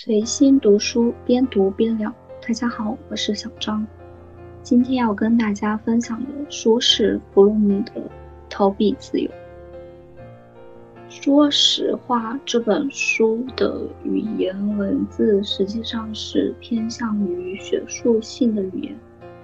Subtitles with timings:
[0.00, 2.14] 随心读书，边读边聊。
[2.40, 3.84] 大家好，我是小张。
[4.62, 8.00] 今天要跟大家分享的书是弗洛姆的
[8.48, 9.28] 《逃避自由》。
[11.08, 18.96] 说实话，这本书的语言文字实际上是偏向于学术性的语言，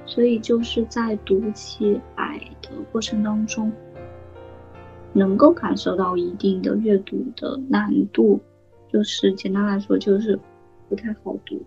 [0.06, 3.72] 所以就是在读起来的过程当中，
[5.12, 8.38] 能够感受到一定的阅读的难度。
[8.94, 10.38] 就是简单来说，就是
[10.88, 11.60] 不太好读，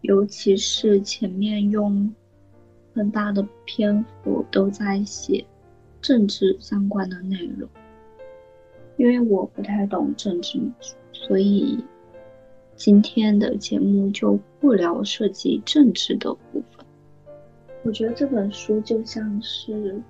[0.00, 2.12] 尤其是前面用
[2.92, 5.46] 很大的篇幅都在写
[6.00, 7.68] 政治相关的内容。
[8.96, 10.60] 因为我不太懂政治，
[11.12, 11.78] 所以
[12.74, 16.84] 今天的节目就不聊涉及政治的部分。
[17.84, 20.02] 我觉得这本书就像是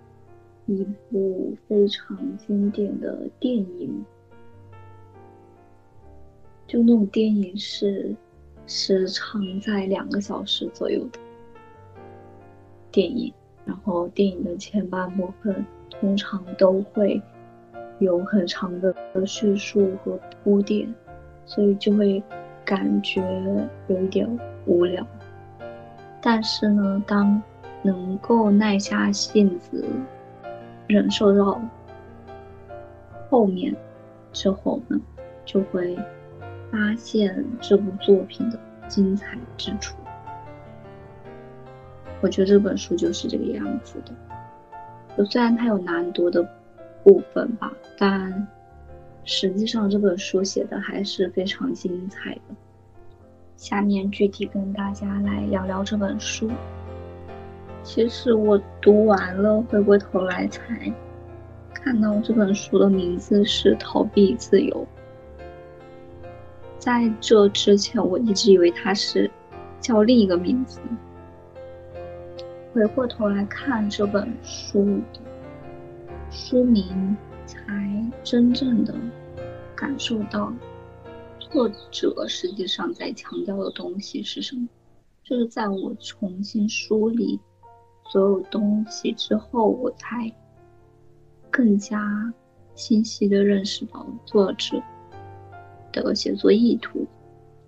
[0.65, 4.03] 一部非常经典的电影。
[6.69, 8.15] 就那种电影是
[8.67, 11.19] 时长在两个小时左右的
[12.93, 13.33] 电影，
[13.65, 17.23] 然后电影的前半部分通常都会
[18.01, 18.95] 有很长的
[19.27, 20.95] 叙述和铺垫，
[21.47, 22.23] 所以就会
[22.67, 23.23] 感觉
[23.87, 24.29] 有一点
[24.67, 25.07] 无聊。
[26.21, 27.43] 但是呢，当
[27.81, 29.83] 能够耐下性子
[30.87, 31.59] 忍受到
[33.31, 33.75] 后面
[34.35, 35.01] 之后呢，
[35.47, 35.97] 就会。
[36.71, 39.97] 发现这部作品的精彩之处，
[42.21, 45.25] 我觉得这本书就是这个样子的。
[45.25, 46.47] 虽然它有难读的
[47.03, 48.47] 部分吧，但
[49.25, 52.55] 实际上这本书写的还是非常精彩的。
[53.57, 56.51] 下面具体跟大家来聊聊这本书。
[57.83, 60.93] 其实我读完了，回过头来才
[61.73, 64.87] 看到这本书的名字是《逃避自由》。
[66.79, 69.31] 在这之前，我一直以为它是
[69.81, 70.81] 叫另一个名字。
[72.73, 75.01] 回过头来看这本书
[76.31, 78.95] 书名，才真正的
[79.75, 80.53] 感受到
[81.41, 84.69] 作者实际上在强调的东西是什么。
[85.25, 87.39] 就是在我重新梳理
[88.11, 90.33] 所有东西之后，我才
[91.51, 92.33] 更加
[92.75, 94.81] 清晰的认识到作者。
[95.93, 97.07] 的写作意图，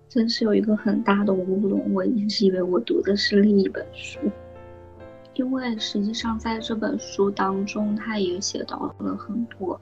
[0.09, 1.93] 真是有一个很大的乌龙。
[1.93, 4.19] 我一直以为我读的是另一本书，
[5.35, 9.81] 因为实际上在这本书当中，他也写到了很多，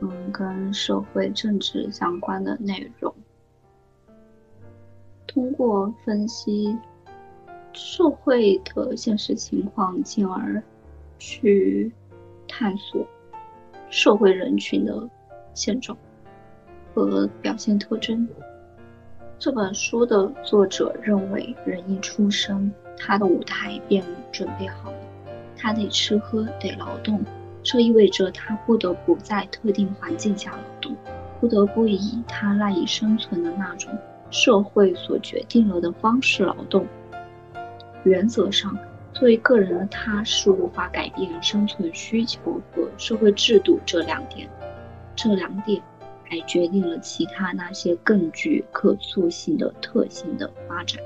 [0.00, 3.14] 嗯，跟社会政治相关的内容。
[5.26, 6.76] 通过分析
[7.72, 10.60] 社会的现实情况，进而
[11.18, 11.92] 去
[12.48, 13.06] 探索
[13.90, 15.08] 社会人群的
[15.54, 15.96] 现状。
[17.06, 18.28] 和表现特征。
[19.38, 24.98] 这本书的作者认为，人一出生，他的舞台便准备好了，
[25.56, 27.24] 他得吃喝，得劳动，
[27.62, 30.94] 这意味着他不得不在特定环境下劳动，
[31.40, 33.90] 不得不以他赖以生存的那种
[34.30, 36.86] 社会所决定了的方式劳动。
[38.04, 38.76] 原则上，
[39.14, 44.48] 作为个人的他是无法改变生存需求和社会制度这两点，
[45.16, 45.82] 这两点。
[46.30, 51.02] 还决定了其他那些更具可塑性的特性的发展。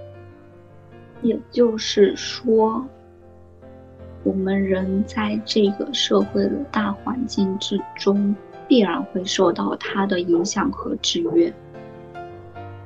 [1.23, 2.85] 也就是说，
[4.23, 8.37] 我们人在这个社会的大环境之中，
[8.69, 11.51] 必然会受到它的影响和制约。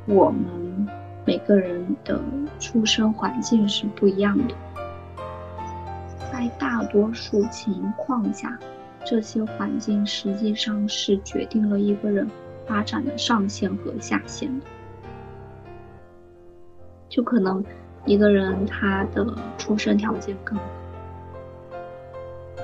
[0.07, 0.87] 我们
[1.27, 2.21] 每个人的
[2.61, 4.55] 出生环境是不一样的，
[6.31, 8.57] 在大多数情况下。
[9.11, 12.29] 这些环境实际上是决定了一个人
[12.67, 14.67] 发展的上限和下限的。
[17.09, 17.65] 就可能
[18.05, 20.65] 一个人他的出生条件更好，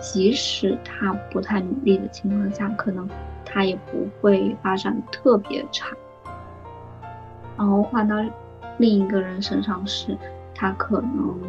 [0.03, 3.09] 即使他不太努力的情况下，可能
[3.43, 5.97] 他也不会发展特别差。
[7.57, 8.17] 然后换到
[8.77, 10.15] 另一个人身上是，
[10.55, 11.41] 他可能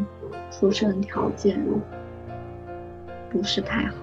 [0.50, 1.62] 出生条件
[3.30, 3.96] 不是太好。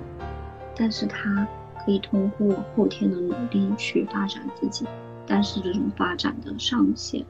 [0.75, 1.47] 但是他
[1.85, 4.87] 可以通过后天的努力去发展自己，
[5.27, 7.25] 但是这种发展的上限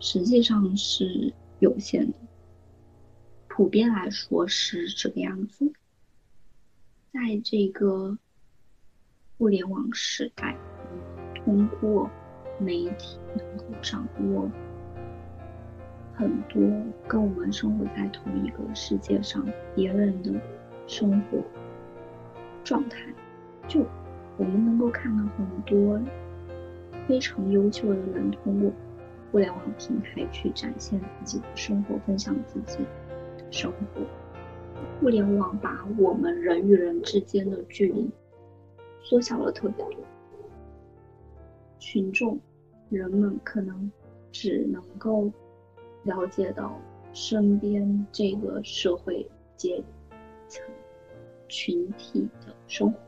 [0.00, 2.18] 实际上是有限的。
[3.48, 5.72] 普遍来说是这个样子。
[7.12, 8.18] 在这个
[9.38, 10.56] 互联网时代，
[11.36, 12.10] 通过
[12.58, 14.50] 媒体能够掌握
[16.14, 16.60] 很多
[17.06, 19.46] 跟我们生活在同一个世界上
[19.76, 20.32] 别人的
[20.88, 21.38] 生活。
[22.64, 22.98] 状态，
[23.68, 23.84] 就
[24.38, 26.00] 我们能够看到很多
[27.06, 28.72] 非常优秀的人通过
[29.30, 34.02] 互联网平台去展现自己的生活，分享自己的生活。
[35.00, 38.10] 互联网把我们人与人之间的距离
[39.02, 39.94] 缩小了特别多。
[41.78, 42.38] 群众，
[42.88, 43.92] 人们可能
[44.32, 45.30] 只能够
[46.04, 46.80] 了解到
[47.12, 49.82] 身边这个社会阶
[50.48, 50.64] 层
[51.48, 52.98] 群体的生活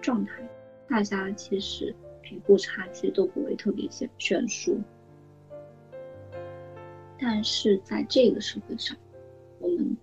[0.00, 0.42] 状态，
[0.88, 4.80] 大家其实贫富差距都不会特别显悬殊。
[7.18, 8.96] 但是在这个社会上，
[9.60, 9.96] 我们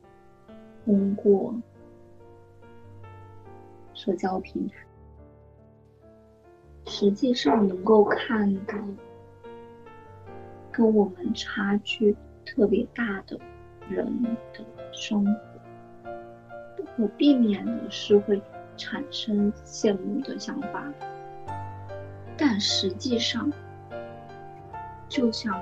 [0.86, 1.54] 通过
[3.94, 4.76] 社交平台。
[6.86, 8.76] 实际上能够看到
[10.72, 12.16] 跟我们差距
[12.46, 13.40] 特别大的
[13.90, 14.24] 人
[14.54, 15.49] 的生活，
[16.96, 18.42] 不可避免的是会
[18.78, 20.84] 产生羡慕的想法。
[22.38, 23.52] 但实际上，
[25.08, 25.62] 就像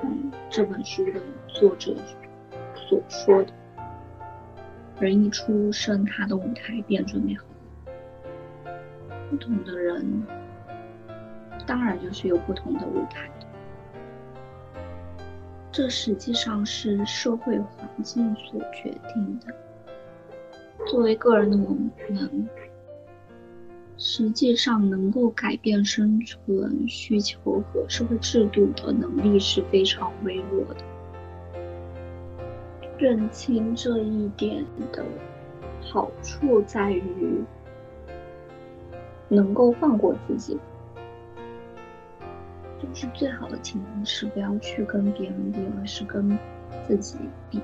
[0.50, 1.96] 这本书的作者
[2.76, 3.52] 所说的，
[5.00, 8.72] 人一出生，他的舞台便准备好了。
[9.30, 10.24] 不同的人。
[11.66, 13.30] 当然就是有不同的舞台
[15.70, 19.54] 这实际上是社会环境所决定的。
[20.90, 21.76] 作为个人的我
[22.14, 22.50] 们，
[23.98, 30.78] 实际上能够改变生存需求和社会制度的能力是非常微弱的。
[32.98, 35.04] 认清这一点的
[35.82, 37.44] 好处在于，
[39.28, 40.58] 能够放过自己。
[42.80, 46.38] 就是最好的情况是不要去跟别人比，而是跟
[46.88, 47.18] 自己
[47.50, 47.62] 比。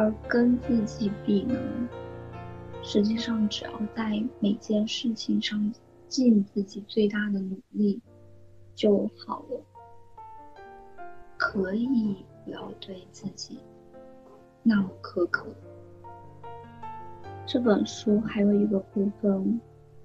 [0.00, 1.54] 而跟自己比呢，
[2.82, 5.70] 实际上只要在每件事情上
[6.08, 8.00] 尽自己最大的努力
[8.74, 9.60] 就好了。
[11.36, 12.16] 可以
[12.46, 13.58] 不要对自己
[14.62, 15.46] 那么苛刻。
[17.44, 19.60] 这本书还有一个部分。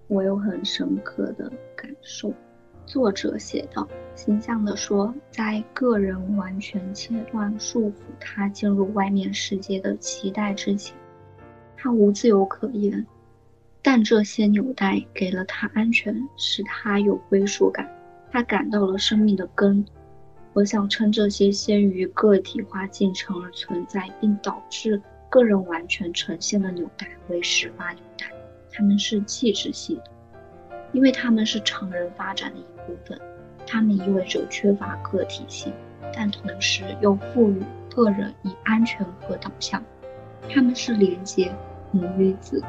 [0.07, 2.31] 我有很深刻的感受。
[2.85, 10.95] 作者写道：“形象地说，在个人完全切断束缚他进入外面世界的期待之前，
[11.75, 13.05] 他无自由可言。
[13.81, 17.89] 但这些纽带给了他安全，使他有归属感，
[18.31, 19.85] 他感到了生命的根。
[20.53, 28.25] 我想称这些先于个体化进程而存在，并导致个人完全呈现的纽带为始发纽带。”
[28.71, 30.03] 他们是气质系的，
[30.91, 33.19] 因为他们是常人发展的一部分。
[33.67, 35.73] 他们意味着缺乏个体性，
[36.13, 39.83] 但同时又赋予个人以安全和导向。
[40.49, 41.51] 他们是连接
[41.91, 42.61] 母与子、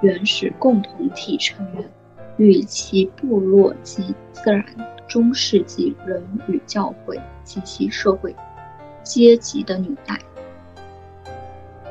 [0.00, 1.90] 原始共同体成员
[2.36, 4.64] 与其部落及自然、
[5.08, 8.34] 中世纪人与教会及其社会
[9.02, 10.18] 阶级的纽带。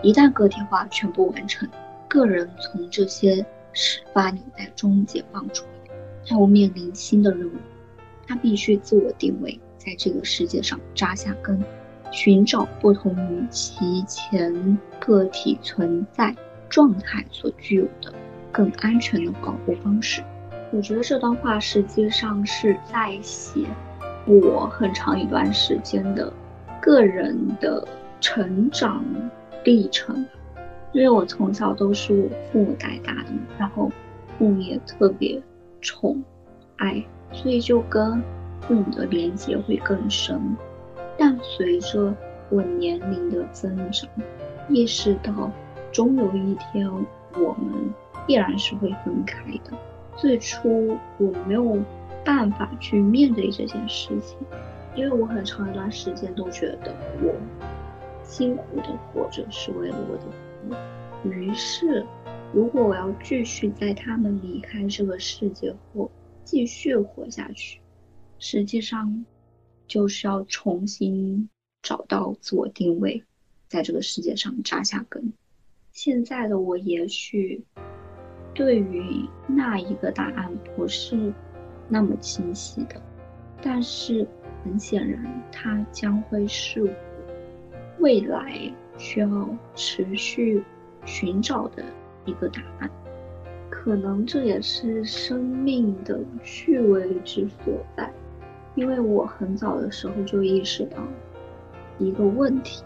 [0.01, 1.69] 一旦个体化全部完成，
[2.07, 3.45] 个人从这些。
[3.75, 5.95] 始发纽带中解放出来，
[6.27, 7.53] 他要面临新的任务，
[8.28, 11.62] 他必须自我定位，在这个世界上扎下根，
[12.12, 16.36] 寻找不同于其前个体存在
[16.70, 18.14] 状态所具有的
[18.52, 20.24] 更安全的保护方式。
[20.72, 23.68] 我觉得这段话实际上是在写
[24.25, 26.32] 我很长一段时间的
[26.82, 27.88] 个人的
[28.20, 29.03] 成长
[29.63, 30.25] 历程。
[30.94, 33.92] 因为我从小都是我父母带大的，然后
[34.38, 35.42] 父母也特别
[35.82, 36.24] 宠
[36.77, 37.03] 爱，
[37.34, 38.24] 所以就跟
[38.62, 40.56] 父母的连接会更深。
[41.18, 42.16] 但随着
[42.50, 44.10] 我年龄的增长，
[44.70, 45.52] 意识到
[45.92, 46.90] 终有一天
[47.36, 47.94] 我们
[48.25, 49.78] 必然是会分开的。
[50.16, 51.78] 最初我没有
[52.24, 54.38] 办法去面对这件事情，
[54.96, 57.34] 因为我很长一段时间都觉得我
[58.24, 60.75] 辛苦的活着是为了我的父母。
[61.30, 62.06] 于是，
[62.54, 66.10] 如果我要继续在他们离开这个世界后
[66.43, 67.79] 继续活下去，
[68.39, 69.25] 实际上
[69.88, 71.50] 就是要重新
[71.81, 73.23] 找到自我定位，
[73.67, 75.33] 在这个世界上扎下根。
[75.91, 77.63] 现在的我也许
[78.53, 81.33] 对于那一个答案不是
[81.88, 83.01] 那么清晰的，
[83.62, 84.27] 但是
[84.63, 86.93] 很显然，它将会是我
[88.00, 88.73] 未来。
[88.95, 90.63] 需要持续
[91.03, 91.83] 寻找的
[92.25, 92.88] 一个答案，
[93.74, 98.13] 可能这也是生命的趣味之所在。
[98.75, 100.98] 因为我很早的时候就意识到
[101.98, 102.84] 一个问题，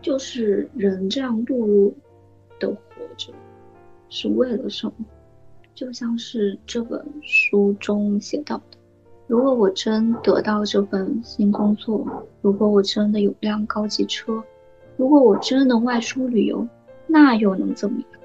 [0.00, 1.92] 就是人这样碌碌
[2.60, 2.76] 的活
[3.16, 3.32] 着
[4.08, 4.94] 是为了什么？
[5.74, 8.78] 就像是这本书中写到的，
[9.26, 12.06] 如果我真得到这份新工作，
[12.42, 14.42] 如果我真的有辆高级车，
[14.96, 16.66] 如果我真能外出旅游，
[17.08, 18.20] 那又能怎么样？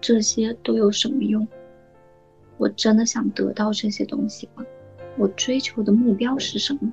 [0.00, 1.46] 这些都有什么用？
[2.56, 4.64] 我真的想得到这些东西吗？
[5.16, 6.92] 我追求的目标是什么？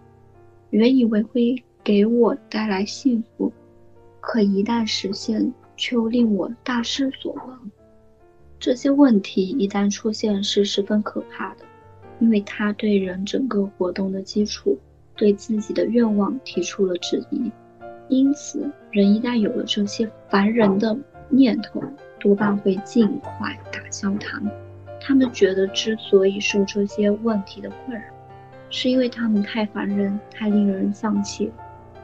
[0.71, 3.51] 原以为会给我带来幸福，
[4.19, 7.71] 可一旦实现，却又令我大失所望。
[8.59, 11.65] 这些问题一旦出现，是十分可怕的。
[12.19, 14.79] 因为它对人整个活动的基础，
[15.17, 17.51] 对自己的愿望提出了质疑，
[18.07, 20.97] 因此人一旦有了这些烦人的
[21.27, 21.83] 念头，
[22.25, 24.51] 多半会尽快打消它们。
[24.99, 28.03] 他们觉得之所以受这些问题的困扰，
[28.71, 31.51] 是因为他们太烦人，太令人丧气，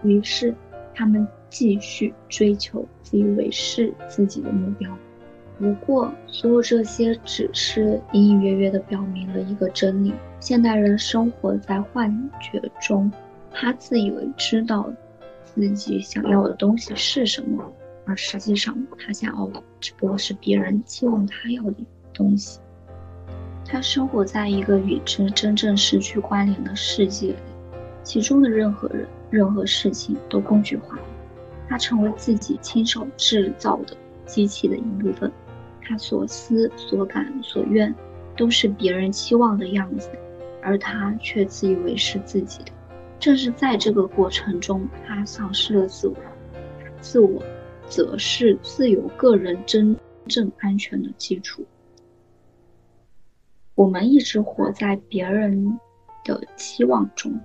[0.03, 0.53] 于是
[0.93, 4.95] 他们继续追求自以为是自己的目标。
[5.57, 13.11] 不过，所有这些只是隐隐约约地表明了一个真理：现代人生活在幻觉中，
[13.51, 14.87] 他自以为知道
[15.43, 17.63] 自己想要的东西是什么，
[18.05, 21.75] 而实际上他想要的只不过是别人期望他要的
[22.13, 22.59] 东西。
[23.65, 27.35] 他生活在一个与之真正失去关联的世界里，
[28.03, 31.03] 其中的任何人、任何事情都工具化了，
[31.69, 35.31] 他成为自己亲手制造的机器的一部分。
[35.81, 37.93] 他所思所感所愿，
[38.35, 40.09] 都是别人期望的样子，
[40.61, 42.71] 而他却自以为是自己的。
[43.19, 46.15] 正是在这个过程中，他丧失了自我，
[47.01, 47.41] 自我，
[47.91, 51.65] 则是自由个人真正安全的基础。
[53.75, 55.77] 我们一直活在别人
[56.23, 57.37] 的期望中，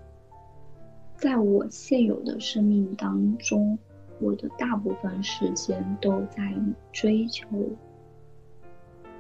[1.17, 3.77] 在我现有的生命当中，
[4.21, 6.55] 我的大部分时间都在
[6.93, 7.49] 追求。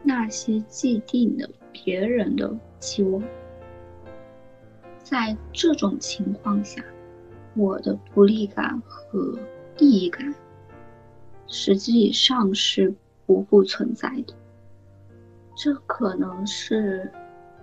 [0.04, 3.21] 那些既定的别人的期望，
[5.02, 6.85] 在这种情况下，
[7.56, 9.37] 我的独立感和
[9.78, 10.33] 意义感
[11.48, 14.34] 实际上是不复存在的。
[15.54, 17.10] 这可能是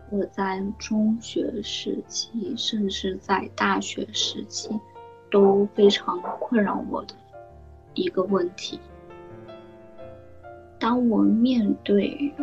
[0.09, 4.69] 我在中学时期，甚至在大学时期
[5.31, 7.13] 都非常困扰我的
[7.93, 8.79] 一个问题。
[10.79, 12.33] 当我面对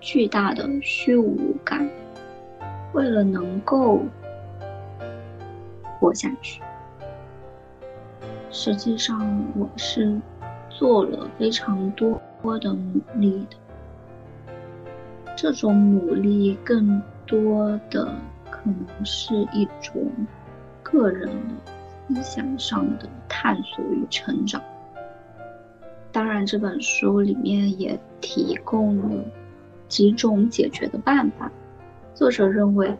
[0.00, 1.88] 巨大的虚无感，
[2.92, 4.02] 为了能够
[5.98, 6.62] 活下去，
[8.54, 10.16] 实际上我是
[10.70, 12.22] 做了非常多
[12.60, 13.56] 的努力的。
[15.36, 18.14] 这种努力更多的
[18.48, 20.08] 可能是一种
[20.84, 21.28] 个人
[22.08, 24.62] 的思想上的探索与成长。
[26.12, 29.24] 当然，这本书里面也提供了
[29.88, 31.50] 几种解决的办法。
[32.14, 32.96] 作者认为，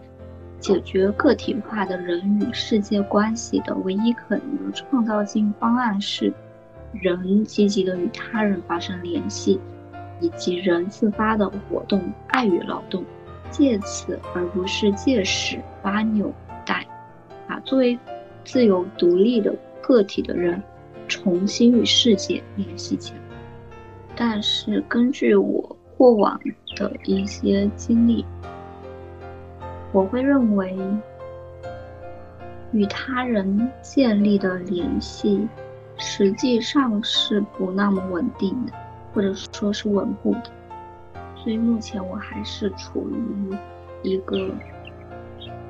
[0.64, 6.32] 解决个体化的人与世界关系的唯一可能的创造性方案是，
[6.90, 9.60] 人积极的与他人发生联系，
[10.20, 13.04] 以及人自发的活动、爱与劳动，
[13.50, 16.32] 借此而不是借势把纽
[16.64, 16.86] 带，
[17.46, 17.98] 把作为
[18.42, 20.62] 自由独立的个体的人。
[21.06, 23.18] 重新与世界联系起来，
[24.16, 26.40] 但是根据我过往
[26.74, 28.24] 的一些经历，
[29.94, 30.76] 我会认为
[32.72, 35.46] 与他人建立的联系
[35.96, 38.72] 实际上是不那么稳定的，
[39.12, 40.50] 或者说是稳固的。
[41.36, 43.56] 所以目前我还是处于
[44.02, 44.50] 一个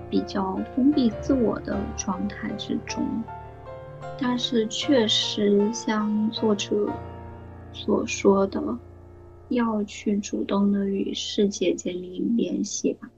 [0.08, 3.06] 比较封闭自我的状态之中。
[4.18, 6.88] 但是，确实像作者
[7.74, 8.62] 所说的，
[9.50, 13.10] 要去主动的与世界建立联系吧。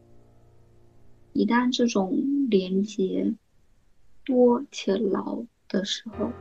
[1.37, 3.35] 一旦这种连接
[4.25, 5.39] 多且牢
[5.69, 6.33] 的时候，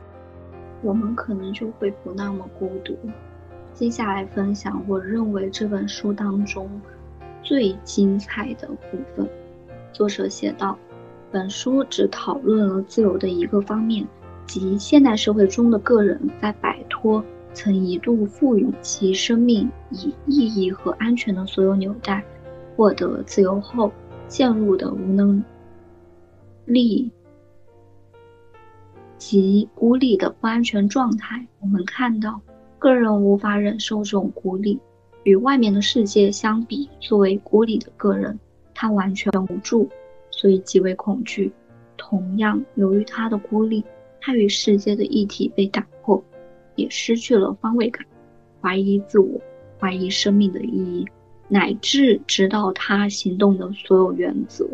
[0.82, 2.96] 我们可能就会不那么孤独。
[3.74, 6.80] 接下来分享我认为这本书当中
[7.42, 9.28] 最精彩的部分。
[9.92, 10.78] 作者写道
[11.30, 14.08] ：“本书只讨论了自由的一个方面。”
[14.48, 17.22] 即现代社会中的个人在摆脱
[17.52, 22.24] 曾一度赋予其生命以意义和安全的所有纽带，
[22.74, 23.92] 获得自由后
[24.28, 25.42] 陷入的无能
[26.64, 27.10] 力
[29.18, 31.46] 及孤立的不安全状态。
[31.60, 32.40] 我们看到，
[32.78, 34.78] 个人无法忍受这种孤立，
[35.24, 38.38] 与外面的世界相比，作为孤立的个人，
[38.74, 39.88] 他完全无助，
[40.30, 41.52] 所以极为恐惧。
[41.96, 43.84] 同样，由于他的孤立。
[44.18, 46.20] 他与世界的一体被打破，
[46.74, 48.04] 也失去了方位感，
[48.60, 49.40] 怀疑自我，
[49.78, 51.06] 怀疑生命的意义，
[51.48, 54.66] 乃至指导他行动的所有原则。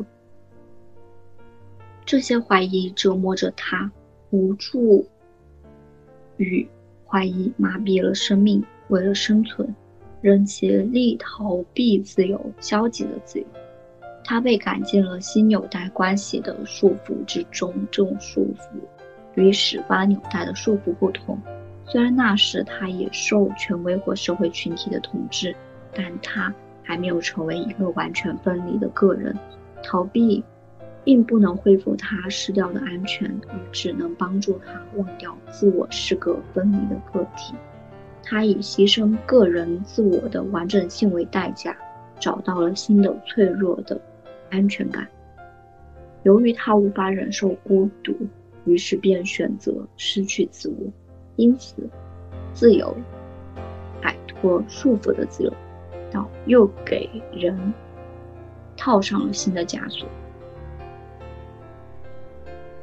[2.04, 3.90] 这些怀疑折磨着他，
[4.30, 5.06] 无助
[6.36, 6.66] 与
[7.06, 8.62] 怀疑麻痹了生命。
[8.88, 9.74] 为了生存，
[10.20, 13.46] 人竭力逃避自由，消极的自由。
[14.24, 17.72] 他被赶进了新纽带关系的束缚之中。
[17.90, 18.78] 这种束缚
[19.34, 21.40] 与始发纽带的束缚不同。
[21.86, 25.54] 虽然那时他也受权威或社会群体的统治，
[25.94, 29.36] 但他还没有成为一个完全分离的个人。
[29.82, 30.42] 逃避。
[31.04, 37.54] 并不能恢复他失掉的安全，而只能帮助他忘掉自我是个分离的个体。
[38.22, 41.76] 他以牺牲个人自我的完整性为代价，
[42.20, 44.00] 找到了新的脆弱的
[44.48, 45.08] 安全感。
[46.22, 48.14] 由于他无法忍受孤独，
[48.64, 50.88] 于是便选择失去自我。
[51.34, 51.74] 因此，
[52.54, 52.96] 自由，
[54.00, 55.52] 摆脱束缚的自由，
[56.12, 57.72] 到又给人
[58.76, 60.06] 套上了新的枷锁。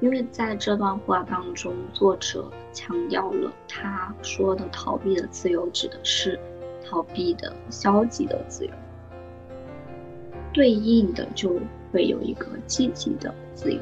[0.01, 6.39] 因为在这段话当中，作者强调了他说的逃避的自由指的是
[6.85, 8.71] 逃避的消极的自由，
[10.53, 11.59] 对应的就
[11.91, 13.79] 会有一个积极的自由。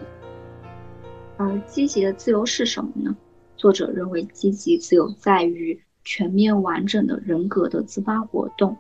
[1.38, 3.16] 而积极的自由是什么呢？
[3.56, 8.76] 作者认为，积极自由在于全面完整的人格的自发活动。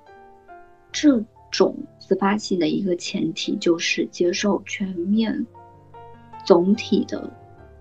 [0.99, 5.45] 这种自发性的一个前提就是接受全面。
[6.43, 7.31] 总体的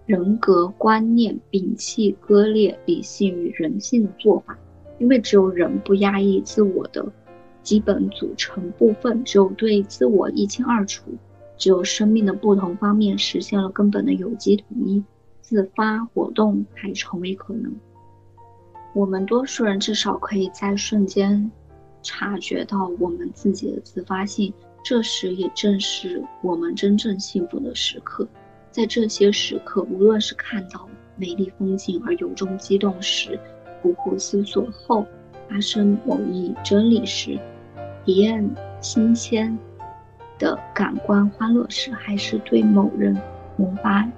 [0.04, 4.58] 人格观念，摒弃割裂理性与人性的做法，
[4.98, 7.10] 因为只有人不压抑自我的
[7.62, 11.10] 基本组成部分，只有对自我一清二楚，
[11.56, 15.02] 只有生命的不同方面实现了根本的有机统一，
[15.40, 17.74] 自发活动才成为可能。
[18.94, 21.50] 我们多数人至少可以在瞬间
[22.06, 28.26] 察觉到我们自己的自发性，这时也正是我们真正幸福的时刻。
[28.70, 33.38] 在这些时刻，无论是看到美丽风景而由衷激动时，
[33.82, 35.04] 苦苦思索后
[35.48, 37.36] 发生某一真理时，
[38.04, 38.48] 体验
[38.80, 39.58] 新鲜
[40.38, 43.20] 的感官欢乐时，还是对某人
[43.56, 44.08] 萌发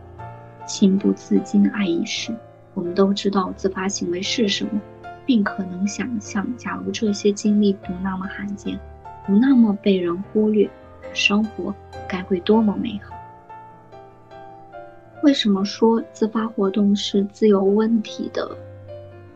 [0.66, 2.37] 情不自禁的爱意时，
[2.74, 4.79] 我们都知道自发行为是什么，
[5.28, 8.80] 并可能想象，假如这些经历不那么罕见，
[9.26, 10.66] 不那么被人忽略，
[11.12, 11.74] 生活
[12.08, 13.14] 该会多么美好。
[15.22, 18.56] 为什么说自发活动是自由问题的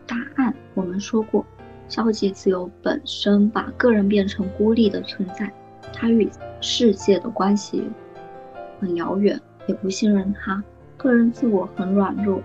[0.07, 0.51] 答案？
[0.73, 1.45] 我们说过，
[1.87, 5.53] 消极自由本身把个人变成孤立的存在，
[5.93, 6.27] 他与
[6.59, 7.87] 世界的关系
[8.79, 10.63] 很遥远，也不信任他，
[10.97, 12.41] 个人自我很软弱，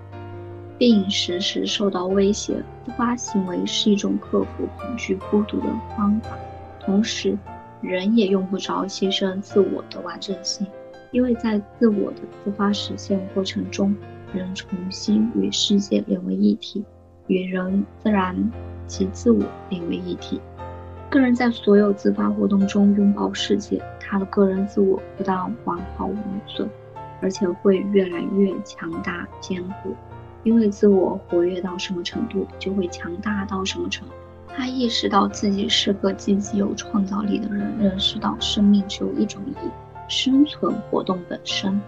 [0.79, 2.63] 并时时受到威胁。
[2.87, 6.39] 自发行为是一种克服恐惧、孤独的方法，
[6.81, 7.37] 同时，
[7.83, 10.67] 人也用不着牺牲自我的完整性。
[11.11, 13.97] 因为在自我的自发实现过程中，
[14.33, 16.85] 人重新与世界连为一体，
[17.29, 18.51] 与人、自然
[18.87, 20.41] 及自我连为一体。
[21.09, 26.69] 个人在所有自发活动中拥抱世界，他的个人自我不但完好无损，
[27.23, 29.95] 而且会越来越强大坚固。
[30.45, 34.15] 因为自我活跃到什么程度，就会强大到什么程度。
[34.49, 39.71] 他意识到自己是个积极有创造力的人，认识到生命只有一种意义。
[40.09, 41.81] 生存活动本身，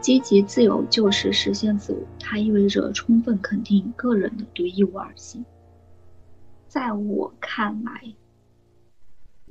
[0.00, 5.44] 积极自由就是实现自我，它意味着充分肯定个人的独一无二性。
[6.66, 8.14] 在我看来，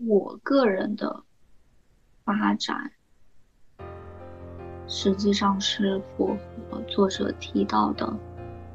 [0.08, 1.24] 我个人的
[2.26, 2.92] 发展
[4.88, 6.36] 实际上是符
[6.72, 8.12] 合作者提到的，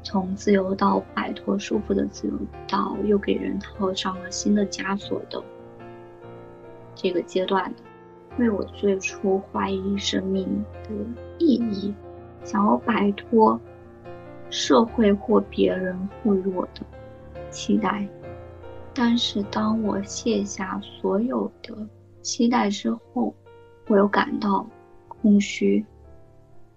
[0.05, 2.33] 从自由到摆脱束缚的自由，
[2.67, 5.43] 到又给人套上了新的枷锁的
[6.93, 7.81] 这个阶段的。
[8.37, 10.45] 为我最初怀疑生命
[10.83, 10.89] 的
[11.39, 11.93] 意义，
[12.43, 13.59] 想要摆脱
[14.49, 16.81] 社会或别人赋予我的
[17.49, 18.07] 期待，
[18.93, 21.75] 但是当我卸下所有的
[22.21, 23.33] 期待之后，
[23.87, 24.67] 我又感到
[25.07, 25.83] 空虚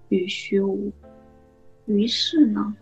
[0.09, 0.91] 与虚无。
[1.87, 2.75] 于是呢，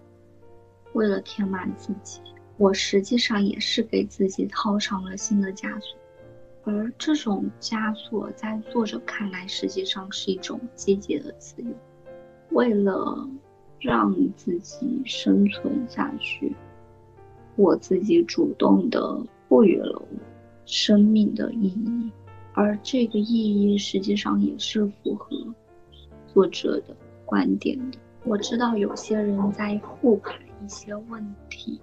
[0.96, 2.22] 为了填满自己，
[2.56, 5.94] 我实际上也是给自己套上了新的枷锁。
[6.64, 11.68] 而这种枷锁，在作者看来，实际上是一种积极的自由。
[12.52, 13.28] 为了
[13.78, 16.56] 让自己生存下去，
[17.56, 20.02] 我自己主动的赋予了
[20.64, 22.10] 生命的意义，
[22.54, 23.24] 而这个意
[23.62, 25.36] 义实际上也是符合
[26.32, 27.98] 作者的观点的。
[28.24, 31.80] 我知道有些人在复盘一些问题，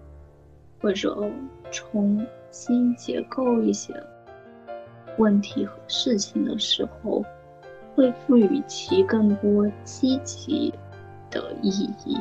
[0.82, 1.30] 或者
[1.72, 3.94] 重新结构一些。
[5.18, 7.24] 问题和事情的时候，
[7.94, 10.74] 会赋予其更多积极
[11.30, 11.70] 的意
[12.04, 12.18] 义，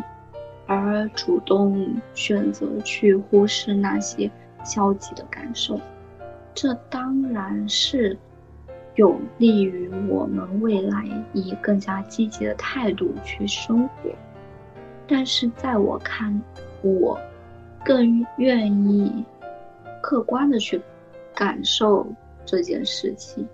[0.67, 4.31] 而主动选择去忽视那些
[4.63, 5.81] 消极的感受。
[6.55, 8.19] 这当然是
[8.95, 14.11] 有利于我们未来以更加积极的态度去生活。
[15.07, 16.41] 但是在我看，
[16.83, 17.21] 我
[17.85, 19.25] 更愿意
[20.01, 20.81] 客观的去
[21.35, 22.07] 感受
[22.45, 23.47] 这件事情，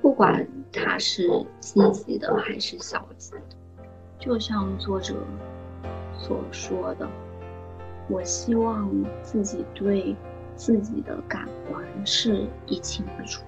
[0.00, 1.28] 不管它是
[1.60, 3.40] 积极的还是消极的。
[4.18, 5.14] 就像作者
[6.18, 7.08] 所说的，
[8.08, 8.90] 我希望
[9.22, 10.14] 自己对。
[10.58, 13.42] 自己的感官是一清二楚。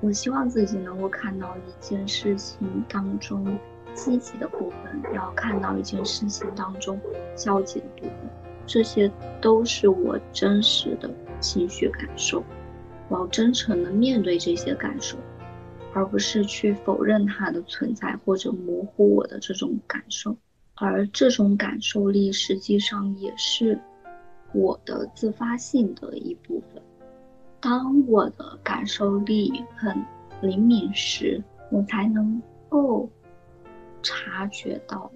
[0.00, 3.58] 我希望自己能够看到一件事情当中
[3.94, 7.00] 积极的部分，然后看到一件事情当中
[7.36, 8.14] 消极的部分，
[8.66, 12.42] 这些都是我真实的情绪感受。
[13.08, 15.16] 我要真诚的面对这些感受，
[15.92, 20.36] 而不是去否认它的存在或者模糊我的这种感受。
[20.74, 23.78] 而这种感受力实际上也是。
[24.52, 26.82] 我的自发性的一部分。
[27.60, 29.96] 当我的感受力很
[30.42, 33.08] 灵敏时，我才能够
[34.02, 35.10] 察觉到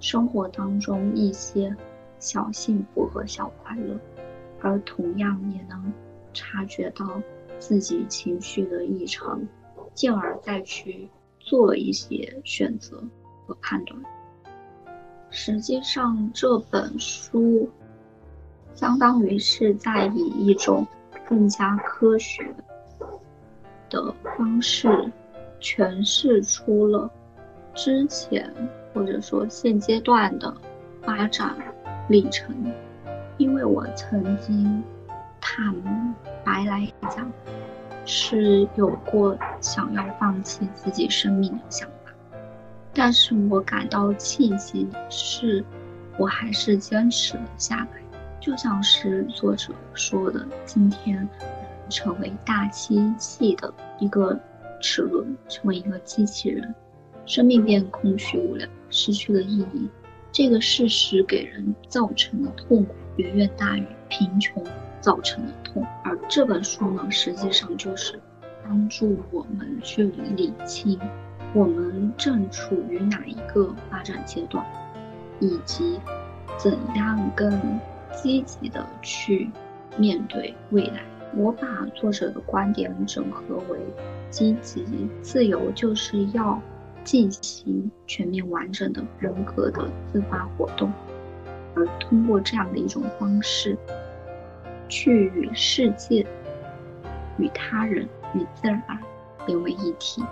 [0.00, 1.74] 生活当中一些
[2.18, 3.98] 小幸福和小快乐，
[4.60, 5.92] 而同样也能
[6.32, 7.20] 察觉到
[7.58, 9.40] 自己情绪的异常，
[9.94, 13.02] 进而再去做一些选择
[13.46, 14.00] 和判断。
[15.30, 17.70] 实际上，这本书。
[18.74, 20.86] 相当于是在以一种
[21.28, 22.42] 更加科学
[23.90, 25.12] 的方式
[25.60, 27.12] 诠释出了
[27.74, 28.52] 之前
[28.92, 30.54] 或者说现阶段的
[31.02, 31.56] 发展
[32.08, 32.54] 历程。
[33.38, 34.84] 因为我曾经
[35.40, 35.74] 坦
[36.44, 37.28] 白来讲，
[38.04, 42.12] 是有过想要放弃自己生命的想法，
[42.92, 45.64] 但是我感到庆幸的是，
[46.18, 47.88] 我还是坚持了下来。
[48.38, 51.28] 就像是作者说的，今天
[51.88, 54.38] 成为大机器的一个
[54.80, 56.72] 齿轮，成为一个机器人，
[57.26, 59.88] 生命变空虚无聊，失去了意义。
[60.30, 64.64] 这个事实给人造成的痛苦远远大于贫穷
[65.00, 65.84] 造成的痛。
[66.04, 68.18] 而这本书呢，实际上就是
[68.64, 70.04] 帮助我们去
[70.36, 70.98] 理清
[71.54, 74.64] 我们正处于哪一个发展阶段，
[75.40, 76.00] 以及
[76.56, 77.80] 怎样更。
[78.14, 79.50] 积极的去
[79.96, 81.02] 面对未来。
[81.34, 83.78] 我把作者的观点整合为：
[84.28, 84.84] 积极
[85.22, 86.60] 自由就是要
[87.04, 90.92] 进行全面完整的人格的自发活动，
[91.74, 93.76] 而通过这样的一种方式，
[94.88, 96.26] 去与世界、
[97.38, 98.98] 与他人、与自然
[99.46, 100.22] 连为一体。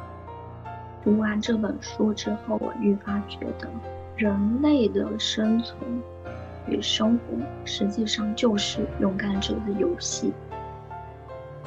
[1.02, 3.68] 读完这本书之后，我愈发觉得
[4.16, 5.76] 人类的生存。
[6.68, 10.32] 与生活实际上就是勇敢者的游戏。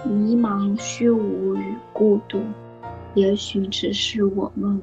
[0.05, 2.41] 迷茫、虚无与孤独，
[3.15, 4.81] 也许只是我们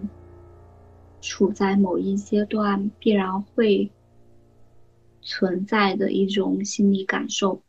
[1.20, 3.90] 处在某一阶段必然会
[5.20, 7.60] 存在的一种心理感受。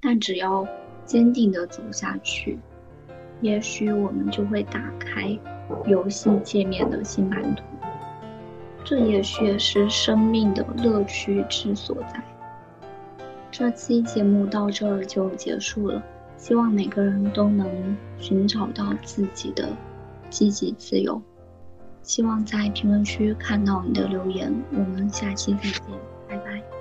[0.00, 0.66] 但只要
[1.04, 2.58] 坚定的走下去，
[3.40, 5.38] 也许我们就会打开
[5.86, 7.64] 游戏界面的新版图。
[8.84, 12.22] 这也许是生命的乐趣之所在。
[13.50, 16.02] 这期节目到这儿就结束了，
[16.36, 19.76] 希望每个人都能寻找到自己的
[20.30, 21.20] 积极自由。
[22.02, 25.82] 希望在评论区看到你的留言，我们下期再见，
[26.28, 26.75] 拜拜。